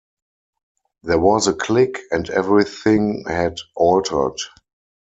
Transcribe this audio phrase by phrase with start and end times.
[1.03, 4.39] There was a click, and everything had altered.